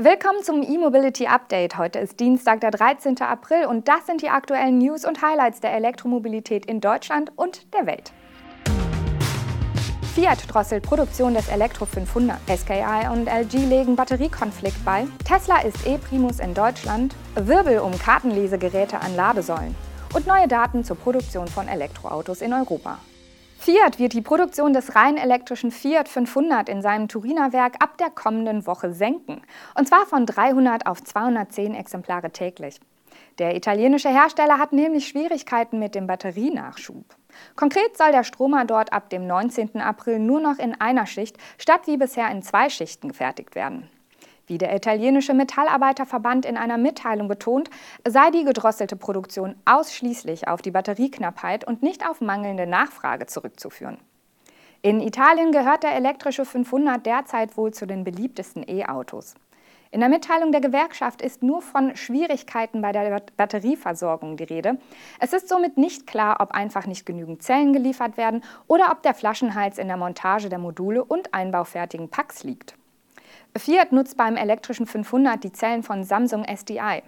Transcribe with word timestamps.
Willkommen 0.00 0.42
zum 0.42 0.62
E-Mobility 0.62 1.26
Update. 1.26 1.76
Heute 1.76 1.98
ist 1.98 2.18
Dienstag, 2.18 2.62
der 2.62 2.70
13. 2.70 3.20
April 3.20 3.66
und 3.66 3.88
das 3.88 4.06
sind 4.06 4.22
die 4.22 4.30
aktuellen 4.30 4.78
News 4.78 5.04
und 5.04 5.20
Highlights 5.20 5.60
der 5.60 5.74
Elektromobilität 5.74 6.64
in 6.64 6.80
Deutschland 6.80 7.30
und 7.36 7.70
der 7.74 7.84
Welt. 7.84 8.10
Fiat 10.14 10.38
drosselt 10.48 10.82
Produktion 10.82 11.34
des 11.34 11.46
Elektro 11.48 11.84
500. 11.84 12.38
SKI 12.48 13.06
und 13.12 13.28
LG 13.28 13.68
legen 13.68 13.94
Batteriekonflikt 13.94 14.82
bei. 14.82 15.06
Tesla 15.26 15.60
ist 15.60 15.86
E-Primus 15.86 16.40
in 16.40 16.54
Deutschland. 16.54 17.14
Wirbel 17.34 17.80
um 17.80 17.92
Kartenlesegeräte 17.98 18.98
an 18.98 19.14
Ladesäulen. 19.14 19.74
Und 20.14 20.26
neue 20.26 20.48
Daten 20.48 20.84
zur 20.84 20.96
Produktion 20.96 21.48
von 21.48 21.68
Elektroautos 21.68 22.40
in 22.40 22.54
Europa. 22.54 22.98
Fiat 23.64 24.00
wird 24.00 24.12
die 24.12 24.22
Produktion 24.22 24.72
des 24.72 24.96
rein 24.96 25.16
elektrischen 25.16 25.70
Fiat 25.70 26.08
500 26.08 26.68
in 26.68 26.82
seinem 26.82 27.06
Turiner 27.06 27.52
Werk 27.52 27.76
ab 27.78 27.96
der 27.96 28.10
kommenden 28.10 28.66
Woche 28.66 28.92
senken. 28.92 29.40
Und 29.78 29.86
zwar 29.86 30.04
von 30.04 30.26
300 30.26 30.88
auf 30.88 31.00
210 31.00 31.76
Exemplare 31.76 32.32
täglich. 32.32 32.80
Der 33.38 33.54
italienische 33.54 34.08
Hersteller 34.08 34.58
hat 34.58 34.72
nämlich 34.72 35.06
Schwierigkeiten 35.06 35.78
mit 35.78 35.94
dem 35.94 36.08
Batterienachschub. 36.08 37.04
Konkret 37.54 37.96
soll 37.96 38.10
der 38.10 38.24
Stromer 38.24 38.64
dort 38.64 38.92
ab 38.92 39.10
dem 39.10 39.28
19. 39.28 39.80
April 39.80 40.18
nur 40.18 40.40
noch 40.40 40.58
in 40.58 40.80
einer 40.80 41.06
Schicht 41.06 41.36
statt 41.56 41.82
wie 41.86 41.98
bisher 41.98 42.28
in 42.32 42.42
zwei 42.42 42.68
Schichten 42.68 43.10
gefertigt 43.10 43.54
werden. 43.54 43.88
Wie 44.46 44.58
der 44.58 44.74
italienische 44.74 45.34
Metallarbeiterverband 45.34 46.44
in 46.46 46.56
einer 46.56 46.78
Mitteilung 46.78 47.28
betont, 47.28 47.70
sei 48.06 48.30
die 48.30 48.44
gedrosselte 48.44 48.96
Produktion 48.96 49.54
ausschließlich 49.64 50.48
auf 50.48 50.62
die 50.62 50.72
Batterieknappheit 50.72 51.64
und 51.64 51.82
nicht 51.82 52.08
auf 52.08 52.20
mangelnde 52.20 52.66
Nachfrage 52.66 53.26
zurückzuführen. 53.26 53.98
In 54.82 55.00
Italien 55.00 55.52
gehört 55.52 55.84
der 55.84 55.94
elektrische 55.94 56.44
500 56.44 57.06
derzeit 57.06 57.56
wohl 57.56 57.72
zu 57.72 57.86
den 57.86 58.02
beliebtesten 58.02 58.64
E-Autos. 58.68 59.36
In 59.92 60.00
der 60.00 60.08
Mitteilung 60.08 60.52
der 60.52 60.62
Gewerkschaft 60.62 61.20
ist 61.20 61.42
nur 61.42 61.60
von 61.60 61.94
Schwierigkeiten 61.94 62.80
bei 62.80 62.92
der 62.92 63.22
Batterieversorgung 63.36 64.38
die 64.38 64.44
Rede. 64.44 64.78
Es 65.20 65.34
ist 65.34 65.48
somit 65.50 65.76
nicht 65.76 66.06
klar, 66.06 66.38
ob 66.40 66.52
einfach 66.52 66.86
nicht 66.86 67.04
genügend 67.04 67.42
Zellen 67.42 67.74
geliefert 67.74 68.16
werden 68.16 68.42
oder 68.66 68.90
ob 68.90 69.02
der 69.02 69.12
Flaschenhals 69.12 69.76
in 69.76 69.88
der 69.88 69.98
Montage 69.98 70.48
der 70.48 70.58
Module 70.58 71.04
und 71.04 71.34
einbaufertigen 71.34 72.08
Packs 72.08 72.42
liegt. 72.42 72.74
Fiat 73.54 73.92
nutzt 73.92 74.16
beim 74.16 74.36
elektrischen 74.36 74.86
500 74.86 75.44
die 75.44 75.52
Zellen 75.52 75.82
von 75.82 76.04
Samsung 76.04 76.44
SDI. 76.44 77.02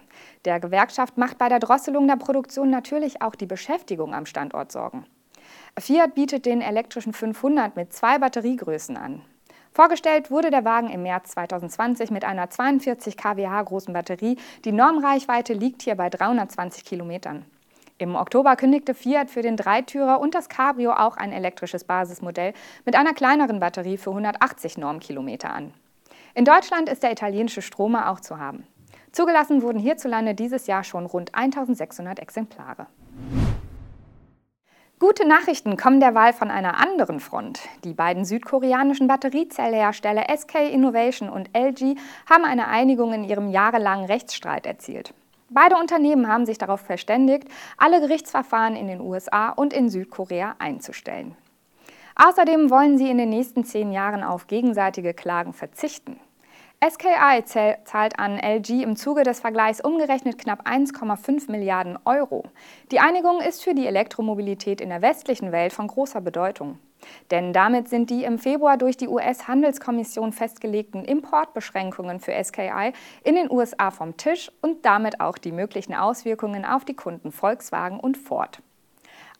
Der 0.45 0.59
Gewerkschaft 0.59 1.17
macht 1.17 1.39
bei 1.39 1.49
der 1.49 1.57
Drosselung 1.57 2.07
der 2.07 2.17
Produktion 2.17 2.69
natürlich 2.69 3.23
auch 3.23 3.33
die 3.33 3.47
Beschäftigung 3.47 4.13
am 4.13 4.27
Standort 4.27 4.71
Sorgen. 4.71 5.05
Fiat 5.79 6.13
bietet 6.13 6.45
den 6.45 6.61
elektrischen 6.61 7.13
500 7.13 7.75
mit 7.75 7.93
zwei 7.93 8.19
Batteriegrößen 8.19 8.95
an. 8.95 9.21
Vorgestellt 9.73 10.29
wurde 10.29 10.51
der 10.51 10.63
Wagen 10.63 10.89
im 10.89 11.01
März 11.01 11.31
2020 11.31 12.11
mit 12.11 12.23
einer 12.23 12.49
42 12.49 13.17
kWh 13.17 13.63
großen 13.65 13.93
Batterie. 13.93 14.37
Die 14.65 14.71
Normreichweite 14.71 15.53
liegt 15.53 15.81
hier 15.81 15.95
bei 15.95 16.09
320 16.09 16.85
Kilometern. 16.85 17.43
Im 17.97 18.15
Oktober 18.15 18.55
kündigte 18.55 18.93
Fiat 18.93 19.31
für 19.31 19.41
den 19.41 19.57
Dreitürer 19.57 20.19
und 20.19 20.35
das 20.35 20.47
Cabrio 20.47 20.93
auch 20.93 21.17
ein 21.17 21.31
elektrisches 21.31 21.85
Basismodell 21.85 22.53
mit 22.85 22.95
einer 22.95 23.13
kleineren 23.13 23.59
Batterie 23.59 23.97
für 23.97 24.11
180 24.11 24.77
Normkilometer 24.77 25.51
an. 25.51 25.73
In 26.37 26.43
Deutschland 26.43 26.89
ist 26.89 27.01
der 27.01 27.13
italienische 27.13 27.61
Stromer 27.61 28.11
auch 28.11 28.19
zu 28.19 28.37
haben. 28.37 28.67
Zugelassen 29.13 29.61
wurden 29.61 29.79
hierzulande 29.79 30.35
dieses 30.35 30.67
Jahr 30.67 30.83
schon 30.83 31.05
rund 31.05 31.33
1600 31.33 32.19
Exemplare. 32.19 32.87
Gute 34.99 35.25
Nachrichten 35.25 35.77
kommen 35.77 36.01
derweil 36.01 36.33
von 36.33 36.51
einer 36.51 36.77
anderen 36.77 37.21
Front. 37.21 37.61
Die 37.85 37.93
beiden 37.93 38.25
südkoreanischen 38.25 39.07
Batteriezellhersteller 39.07 40.25
SK 40.35 40.55
Innovation 40.73 41.29
und 41.29 41.55
LG 41.55 41.95
haben 42.29 42.43
eine 42.43 42.67
Einigung 42.67 43.13
in 43.13 43.23
ihrem 43.23 43.49
jahrelangen 43.49 44.05
Rechtsstreit 44.05 44.65
erzielt. 44.65 45.13
Beide 45.49 45.77
Unternehmen 45.77 46.27
haben 46.27 46.45
sich 46.45 46.57
darauf 46.57 46.81
verständigt, 46.81 47.47
alle 47.77 48.01
Gerichtsverfahren 48.01 48.75
in 48.75 48.87
den 48.87 48.99
USA 48.99 49.51
und 49.51 49.71
in 49.71 49.89
Südkorea 49.89 50.55
einzustellen. 50.59 51.37
Außerdem 52.15 52.69
wollen 52.69 52.97
sie 52.97 53.09
in 53.09 53.17
den 53.17 53.29
nächsten 53.29 53.63
zehn 53.63 53.93
Jahren 53.93 54.23
auf 54.23 54.47
gegenseitige 54.47 55.13
Klagen 55.13 55.53
verzichten. 55.53 56.19
SKI 56.87 57.43
zahlt 57.83 58.19
an 58.19 58.37
LG 58.37 58.83
im 58.83 58.95
Zuge 58.95 59.23
des 59.23 59.39
Vergleichs 59.39 59.81
umgerechnet 59.81 60.37
knapp 60.37 60.67
1,5 60.67 61.49
Milliarden 61.49 61.97
Euro. 62.05 62.43
Die 62.91 62.99
Einigung 62.99 63.41
ist 63.41 63.63
für 63.63 63.73
die 63.73 63.87
Elektromobilität 63.87 64.81
in 64.81 64.89
der 64.89 65.01
westlichen 65.01 65.51
Welt 65.51 65.73
von 65.73 65.87
großer 65.87 66.21
Bedeutung. 66.21 66.77
Denn 67.31 67.53
damit 67.53 67.89
sind 67.89 68.11
die 68.11 68.23
im 68.23 68.37
Februar 68.37 68.77
durch 68.77 68.97
die 68.97 69.07
US-Handelskommission 69.07 70.31
festgelegten 70.31 71.03
Importbeschränkungen 71.03 72.19
für 72.19 72.33
SKI 72.43 72.93
in 73.23 73.33
den 73.33 73.49
USA 73.49 73.89
vom 73.89 74.15
Tisch 74.17 74.51
und 74.61 74.85
damit 74.85 75.21
auch 75.21 75.39
die 75.39 75.51
möglichen 75.51 75.95
Auswirkungen 75.95 76.65
auf 76.65 76.85
die 76.85 76.95
Kunden 76.95 77.31
Volkswagen 77.31 77.99
und 77.99 78.15
Ford. 78.15 78.61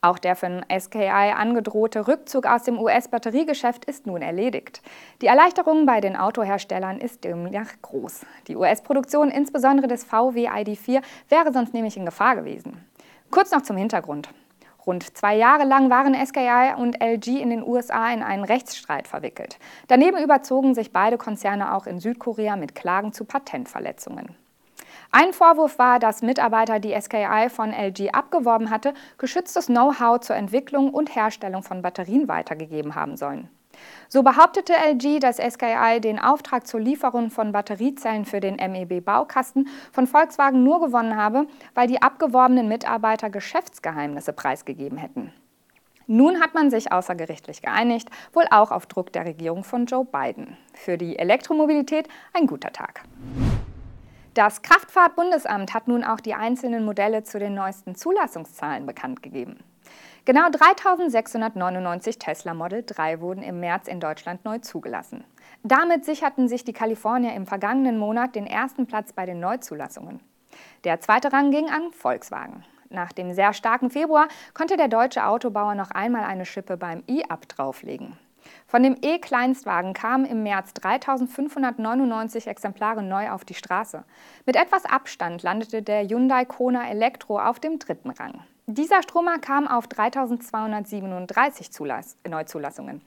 Auch 0.00 0.18
der 0.18 0.36
von 0.36 0.64
SKI 0.70 1.32
angedrohte 1.34 2.06
Rückzug 2.06 2.46
aus 2.46 2.64
dem 2.64 2.78
US-Batteriegeschäft 2.78 3.84
ist 3.86 4.06
nun 4.06 4.22
erledigt. 4.22 4.82
Die 5.22 5.26
Erleichterung 5.26 5.86
bei 5.86 6.00
den 6.00 6.16
Autoherstellern 6.16 6.98
ist 6.98 7.24
demnach 7.24 7.72
groß. 7.82 8.26
Die 8.46 8.56
US-Produktion, 8.56 9.30
insbesondere 9.30 9.88
des 9.88 10.04
VW 10.04 10.48
ID4, 10.48 11.02
wäre 11.28 11.52
sonst 11.52 11.74
nämlich 11.74 11.96
in 11.96 12.04
Gefahr 12.04 12.36
gewesen. 12.36 12.84
Kurz 13.30 13.50
noch 13.50 13.62
zum 13.62 13.76
Hintergrund. 13.76 14.28
Rund 14.86 15.16
zwei 15.16 15.36
Jahre 15.36 15.64
lang 15.64 15.90
waren 15.90 16.14
SKI 16.14 16.74
und 16.78 17.02
LG 17.02 17.40
in 17.40 17.50
den 17.50 17.66
USA 17.66 18.12
in 18.12 18.22
einen 18.22 18.44
Rechtsstreit 18.44 19.08
verwickelt. 19.08 19.58
Daneben 19.88 20.22
überzogen 20.22 20.76
sich 20.76 20.92
beide 20.92 21.18
Konzerne 21.18 21.74
auch 21.74 21.86
in 21.86 21.98
Südkorea 21.98 22.54
mit 22.54 22.76
Klagen 22.76 23.12
zu 23.12 23.24
Patentverletzungen. 23.24 24.36
Ein 25.10 25.32
Vorwurf 25.32 25.78
war, 25.78 25.98
dass 25.98 26.22
Mitarbeiter, 26.22 26.80
die 26.80 26.94
SKI 26.98 27.48
von 27.48 27.72
LG 27.72 28.10
abgeworben 28.12 28.70
hatte, 28.70 28.94
geschütztes 29.18 29.66
Know-how 29.66 30.20
zur 30.20 30.36
Entwicklung 30.36 30.90
und 30.90 31.14
Herstellung 31.14 31.62
von 31.62 31.82
Batterien 31.82 32.28
weitergegeben 32.28 32.94
haben 32.94 33.16
sollen. 33.16 33.48
So 34.08 34.22
behauptete 34.22 34.72
LG, 34.72 35.20
dass 35.20 35.36
SKI 35.36 36.00
den 36.00 36.18
Auftrag 36.18 36.66
zur 36.66 36.80
Lieferung 36.80 37.30
von 37.30 37.52
Batteriezellen 37.52 38.24
für 38.24 38.40
den 38.40 38.56
MEB-Baukasten 38.56 39.68
von 39.92 40.06
Volkswagen 40.06 40.62
nur 40.62 40.80
gewonnen 40.80 41.16
habe, 41.16 41.46
weil 41.74 41.86
die 41.86 42.00
abgeworbenen 42.00 42.68
Mitarbeiter 42.68 43.30
Geschäftsgeheimnisse 43.30 44.32
preisgegeben 44.32 44.98
hätten. 44.98 45.32
Nun 46.08 46.40
hat 46.40 46.54
man 46.54 46.70
sich 46.70 46.92
außergerichtlich 46.92 47.62
geeinigt, 47.62 48.08
wohl 48.32 48.44
auch 48.50 48.70
auf 48.70 48.86
Druck 48.86 49.12
der 49.12 49.24
Regierung 49.26 49.64
von 49.64 49.86
Joe 49.86 50.04
Biden. 50.04 50.56
Für 50.72 50.96
die 50.96 51.18
Elektromobilität 51.18 52.08
ein 52.32 52.46
guter 52.46 52.72
Tag. 52.72 53.02
Das 54.36 54.60
Kraftfahrtbundesamt 54.60 55.72
hat 55.72 55.88
nun 55.88 56.04
auch 56.04 56.20
die 56.20 56.34
einzelnen 56.34 56.84
Modelle 56.84 57.22
zu 57.22 57.38
den 57.38 57.54
neuesten 57.54 57.94
Zulassungszahlen 57.94 58.84
bekannt 58.84 59.22
gegeben. 59.22 59.56
Genau 60.26 60.50
3699 60.50 62.18
Tesla 62.18 62.52
Model 62.52 62.82
3 62.84 63.22
wurden 63.22 63.42
im 63.42 63.60
März 63.60 63.88
in 63.88 63.98
Deutschland 63.98 64.44
neu 64.44 64.58
zugelassen. 64.58 65.24
Damit 65.62 66.04
sicherten 66.04 66.48
sich 66.48 66.64
die 66.64 66.74
Kalifornier 66.74 67.32
im 67.32 67.46
vergangenen 67.46 67.96
Monat 67.96 68.34
den 68.34 68.46
ersten 68.46 68.86
Platz 68.86 69.14
bei 69.14 69.24
den 69.24 69.40
Neuzulassungen. 69.40 70.20
Der 70.84 71.00
zweite 71.00 71.32
Rang 71.32 71.50
ging 71.50 71.70
an 71.70 71.90
Volkswagen. 71.92 72.62
Nach 72.90 73.12
dem 73.12 73.32
sehr 73.32 73.54
starken 73.54 73.88
Februar 73.88 74.28
konnte 74.52 74.76
der 74.76 74.88
deutsche 74.88 75.24
Autobauer 75.24 75.74
noch 75.74 75.92
einmal 75.92 76.24
eine 76.24 76.44
Schippe 76.44 76.76
beim 76.76 77.02
E-Up 77.08 77.48
drauflegen. 77.48 78.18
Von 78.66 78.82
dem 78.82 78.96
E-Kleinstwagen 79.00 79.92
kamen 79.92 80.24
im 80.24 80.42
März 80.42 80.74
3599 80.74 82.46
Exemplare 82.46 83.02
neu 83.02 83.30
auf 83.30 83.44
die 83.44 83.54
Straße. 83.54 84.04
Mit 84.44 84.56
etwas 84.56 84.84
Abstand 84.84 85.42
landete 85.42 85.82
der 85.82 86.06
Hyundai 86.06 86.44
Kona 86.44 86.88
Elektro 86.88 87.38
auf 87.38 87.60
dem 87.60 87.78
dritten 87.78 88.10
Rang. 88.10 88.42
Dieser 88.68 89.00
Stromer 89.02 89.38
kam 89.38 89.68
auf 89.68 89.86
3237 89.86 91.70
Zulass 91.70 92.16
Neuzulassungen. 92.28 93.00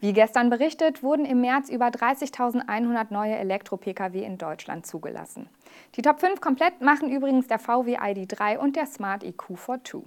Wie 0.00 0.12
gestern 0.12 0.50
berichtet, 0.50 1.04
wurden 1.04 1.24
im 1.24 1.40
März 1.40 1.68
über 1.68 1.86
30.100 1.86 3.06
neue 3.10 3.36
Elektro-Pkw 3.36 4.24
in 4.24 4.38
Deutschland 4.38 4.86
zugelassen. 4.86 5.48
Die 5.94 6.02
Top 6.02 6.18
5 6.18 6.40
komplett 6.40 6.80
machen 6.80 7.10
übrigens 7.10 7.46
der 7.46 7.60
VW 7.60 7.96
ID3 7.96 8.58
und 8.58 8.74
der 8.74 8.86
Smart 8.86 9.22
EQ 9.22 9.56
42. 9.56 10.02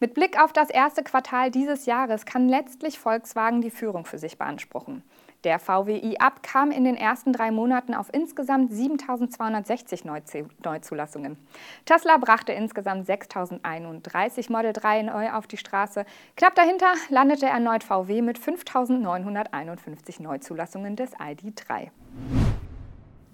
Mit 0.00 0.14
Blick 0.14 0.42
auf 0.42 0.52
das 0.52 0.70
erste 0.70 1.04
Quartal 1.04 1.50
dieses 1.50 1.86
Jahres 1.86 2.26
kann 2.26 2.48
letztlich 2.48 2.98
Volkswagen 2.98 3.60
die 3.60 3.70
Führung 3.70 4.04
für 4.04 4.18
sich 4.18 4.38
beanspruchen. 4.38 5.02
Der 5.44 5.58
VWI 5.58 6.16
Up 6.18 6.42
kam 6.42 6.70
in 6.70 6.84
den 6.84 6.96
ersten 6.96 7.32
drei 7.32 7.50
Monaten 7.50 7.94
auf 7.94 8.08
insgesamt 8.12 8.72
7.260 8.72 10.46
Neuzulassungen. 10.64 11.36
Tesla 11.84 12.16
brachte 12.16 12.52
insgesamt 12.52 13.06
6.031 13.08 14.50
Model 14.50 14.72
3 14.72 15.02
neu 15.02 15.30
auf 15.32 15.46
die 15.46 15.58
Straße. 15.58 16.06
Knapp 16.36 16.54
dahinter 16.54 16.94
landete 17.10 17.46
erneut 17.46 17.84
VW 17.84 18.22
mit 18.22 18.38
5.951 18.38 20.22
Neuzulassungen 20.22 20.96
des 20.96 21.14
ID3. 21.16 21.90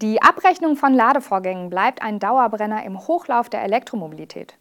Die 0.01 0.21
Abrechnung 0.21 0.75
von 0.77 0.95
Ladevorgängen 0.95 1.69
bleibt 1.69 2.01
ein 2.01 2.17
Dauerbrenner 2.17 2.83
im 2.83 3.07
Hochlauf 3.07 3.49
der 3.49 3.63
Elektromobilität. 3.63 4.57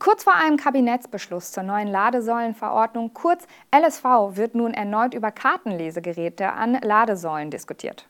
Kurz 0.00 0.24
vor 0.24 0.34
einem 0.34 0.56
Kabinettsbeschluss 0.56 1.52
zur 1.52 1.62
neuen 1.62 1.88
Ladesäulenverordnung, 1.88 3.14
kurz 3.14 3.46
LSV, 3.74 4.04
wird 4.36 4.54
nun 4.54 4.74
erneut 4.74 5.14
über 5.14 5.30
Kartenlesegeräte 5.30 6.52
an 6.52 6.74
Ladesäulen 6.82 7.50
diskutiert. 7.50 8.06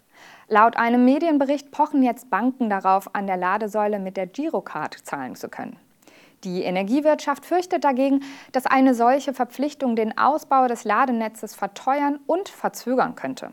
Laut 0.49 0.77
einem 0.77 1.05
Medienbericht 1.05 1.71
pochen 1.71 2.03
jetzt 2.03 2.31
Banken 2.31 2.69
darauf, 2.69 3.15
an 3.15 3.27
der 3.27 3.37
Ladesäule 3.37 3.99
mit 3.99 4.17
der 4.17 4.27
Girocard 4.27 4.95
zahlen 5.05 5.37
zu 5.37 5.49
können. 5.49 5.77
Die 6.43 6.63
Energiewirtschaft 6.63 7.47
fürchtet 7.47 7.85
dagegen, 7.85 8.23
dass 8.53 8.67
eine 8.67 8.95
solche 8.95 9.33
Verpflichtung 9.33 9.95
den 9.95 10.19
Ausbau 10.19 10.67
des 10.69 10.85
Ladenetzes 10.85 11.55
verteuern 11.55 12.19
und 12.27 12.49
verzögern 12.49 13.15
könnte. 13.15 13.53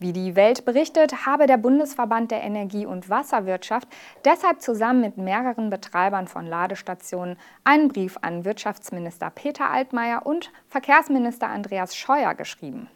Wie 0.00 0.12
die 0.12 0.36
Welt 0.36 0.64
berichtet, 0.64 1.26
habe 1.26 1.46
der 1.46 1.56
Bundesverband 1.56 2.30
der 2.30 2.42
Energie- 2.44 2.86
und 2.86 3.10
Wasserwirtschaft 3.10 3.88
deshalb 4.24 4.62
zusammen 4.62 5.00
mit 5.00 5.16
mehreren 5.16 5.70
Betreibern 5.70 6.28
von 6.28 6.46
Ladestationen 6.46 7.36
einen 7.64 7.88
Brief 7.88 8.16
an 8.22 8.44
Wirtschaftsminister 8.44 9.30
Peter 9.30 9.70
Altmaier 9.70 10.24
und 10.24 10.52
Verkehrsminister 10.68 11.48
Andreas 11.48 11.96
Scheuer 11.96 12.34
geschrieben. 12.34 12.88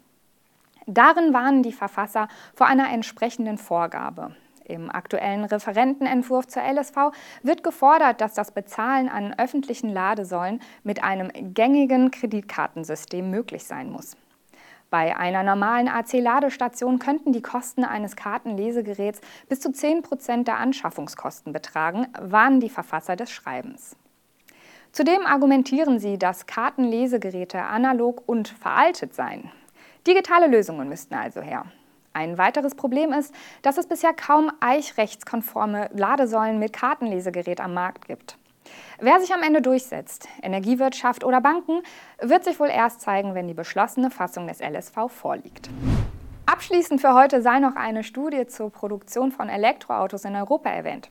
Darin 0.87 1.33
warnen 1.33 1.65
die 1.65 1.73
Verfasser 1.73 2.29
vor 2.55 2.69
einer 2.69 2.93
entsprechenden 2.93 3.59
Vorgabe. 3.59 4.37
Im 4.65 4.89
aktuellen 4.89 5.45
Referentenentwurf 5.45 6.47
zur 6.47 6.63
LSV 6.63 7.11
wird 7.43 7.65
gefordert, 7.65 8.21
dass 8.21 8.35
das 8.35 8.53
Bezahlen 8.53 9.09
an 9.09 9.35
öffentlichen 9.37 9.91
Ladesäulen 9.91 10.61
mit 10.85 11.03
einem 11.03 11.33
gängigen 11.53 12.13
Kreditkartensystem 12.13 13.29
möglich 13.29 13.65
sein 13.65 13.91
muss. 13.91 14.17
Bei 14.93 15.17
einer 15.17 15.43
normalen 15.43 15.89
AC-Ladestation 15.89 16.99
könnten 16.99 17.33
die 17.33 17.41
Kosten 17.41 17.83
eines 17.83 18.15
Kartenlesegeräts 18.15 19.23
bis 19.49 19.59
zu 19.59 19.73
10 19.73 20.03
Prozent 20.03 20.49
der 20.49 20.59
Anschaffungskosten 20.59 21.55
betragen, 21.55 22.09
warnen 22.21 22.61
die 22.61 22.69
Verfasser 22.69 23.17
des 23.17 23.31
Schreibens. 23.31 23.97
Zudem 24.93 25.25
argumentieren 25.25 25.99
sie, 25.99 26.19
dass 26.19 26.45
Kartenlesegeräte 26.45 27.63
analog 27.63 28.23
und 28.27 28.49
veraltet 28.49 29.15
seien. 29.15 29.51
Digitale 30.07 30.47
Lösungen 30.47 30.91
müssten 30.91 31.15
also 31.15 31.41
her. 31.41 31.65
Ein 32.13 32.37
weiteres 32.37 32.75
Problem 32.75 33.15
ist, 33.15 33.35
dass 33.63 33.79
es 33.79 33.87
bisher 33.87 34.13
kaum 34.13 34.53
eichrechtskonforme 34.61 35.89
Ladesäulen 35.95 36.59
mit 36.59 36.75
Kartenlesegerät 36.75 37.63
am 37.63 37.73
Markt 37.73 38.09
gibt. 38.09 38.37
Wer 39.01 39.21
sich 39.21 39.33
am 39.35 39.43
Ende 39.43 39.63
durchsetzt, 39.63 40.29
Energiewirtschaft 40.43 41.25
oder 41.25 41.41
Banken, 41.41 41.83
wird 42.21 42.45
sich 42.45 42.61
wohl 42.61 42.69
erst 42.69 43.01
zeigen, 43.01 43.35
wenn 43.35 43.49
die 43.49 43.55
beschlossene 43.55 44.11
Fassung 44.11 44.47
des 44.47 44.61
LSV 44.61 45.09
vorliegt. 45.09 45.71
Abschließend 46.47 47.01
für 47.01 47.15
heute 47.15 47.43
sei 47.43 47.59
noch 47.61 47.77
eine 47.77 48.05
Studie 48.05 48.47
zur 48.47 48.71
Produktion 48.71 49.33
von 49.33 49.49
Elektroautos 49.49 50.25
in 50.25 50.37
Europa 50.37 50.71
erwähnt. 50.71 51.11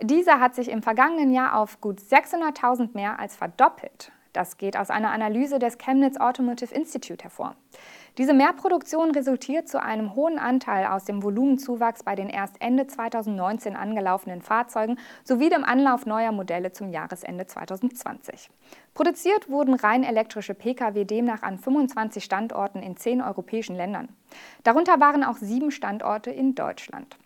Diese 0.00 0.40
hat 0.40 0.54
sich 0.54 0.68
im 0.68 0.82
vergangenen 0.82 1.32
Jahr 1.32 1.56
auf 1.56 1.80
gut 1.80 2.00
600.000 2.00 2.90
mehr 2.94 3.18
als 3.20 3.36
verdoppelt. 3.36 4.12
Das 4.32 4.58
geht 4.58 4.76
aus 4.76 4.90
einer 4.90 5.12
Analyse 5.12 5.60
des 5.60 5.78
Chemnitz 5.78 6.16
Automotive 6.18 6.74
Institute 6.74 7.22
hervor. 7.22 7.54
Diese 8.16 8.32
Mehrproduktion 8.32 9.10
resultiert 9.10 9.68
zu 9.68 9.82
einem 9.82 10.14
hohen 10.14 10.38
Anteil 10.38 10.86
aus 10.86 11.04
dem 11.04 11.24
Volumenzuwachs 11.24 12.04
bei 12.04 12.14
den 12.14 12.28
erst 12.28 12.54
Ende 12.60 12.86
2019 12.86 13.74
angelaufenen 13.74 14.40
Fahrzeugen 14.40 14.98
sowie 15.24 15.48
dem 15.48 15.64
Anlauf 15.64 16.06
neuer 16.06 16.30
Modelle 16.30 16.70
zum 16.70 16.90
Jahresende 16.90 17.48
2020. 17.48 18.50
Produziert 18.94 19.50
wurden 19.50 19.74
rein 19.74 20.04
elektrische 20.04 20.54
Pkw 20.54 21.04
demnach 21.04 21.42
an 21.42 21.58
25 21.58 22.22
Standorten 22.22 22.84
in 22.84 22.96
zehn 22.96 23.20
europäischen 23.20 23.74
Ländern. 23.74 24.08
Darunter 24.62 25.00
waren 25.00 25.24
auch 25.24 25.38
sieben 25.38 25.72
Standorte 25.72 26.30
in 26.30 26.54
Deutschland. 26.54 27.16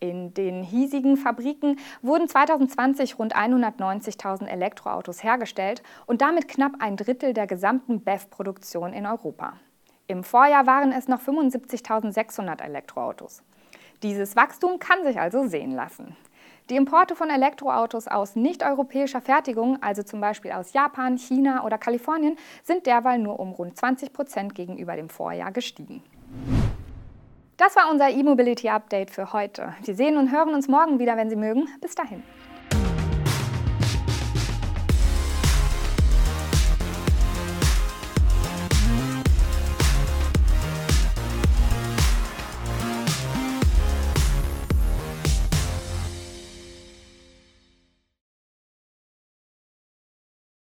In 0.00 0.34
den 0.34 0.64
hiesigen 0.64 1.16
Fabriken 1.16 1.78
wurden 2.02 2.26
2020 2.26 3.20
rund 3.20 3.36
190.000 3.36 4.46
Elektroautos 4.46 5.22
hergestellt 5.22 5.84
und 6.06 6.22
damit 6.22 6.48
knapp 6.48 6.72
ein 6.80 6.96
Drittel 6.96 7.34
der 7.34 7.46
gesamten 7.46 8.00
BEV-Produktion 8.00 8.92
in 8.92 9.06
Europa. 9.06 9.54
Im 10.06 10.22
Vorjahr 10.22 10.66
waren 10.66 10.92
es 10.92 11.08
noch 11.08 11.20
75.600 11.20 12.60
Elektroautos. 12.60 13.42
Dieses 14.02 14.36
Wachstum 14.36 14.78
kann 14.78 15.02
sich 15.02 15.18
also 15.18 15.46
sehen 15.46 15.72
lassen. 15.72 16.14
Die 16.68 16.76
Importe 16.76 17.16
von 17.16 17.30
Elektroautos 17.30 18.06
aus 18.06 18.36
nicht-europäischer 18.36 19.22
Fertigung, 19.22 19.82
also 19.82 20.02
zum 20.02 20.20
Beispiel 20.20 20.52
aus 20.52 20.74
Japan, 20.74 21.16
China 21.16 21.64
oder 21.64 21.78
Kalifornien, 21.78 22.36
sind 22.62 22.84
derweil 22.84 23.18
nur 23.18 23.40
um 23.40 23.52
rund 23.52 23.78
20 23.78 24.12
Prozent 24.12 24.54
gegenüber 24.54 24.94
dem 24.94 25.08
Vorjahr 25.08 25.52
gestiegen. 25.52 26.02
Das 27.56 27.74
war 27.76 27.90
unser 27.90 28.10
E-Mobility 28.10 28.68
Update 28.68 29.10
für 29.10 29.32
heute. 29.32 29.74
Wir 29.84 29.94
sehen 29.94 30.18
und 30.18 30.30
hören 30.30 30.52
uns 30.52 30.68
morgen 30.68 30.98
wieder, 30.98 31.16
wenn 31.16 31.30
Sie 31.30 31.36
mögen. 31.36 31.66
Bis 31.80 31.94
dahin. 31.94 32.22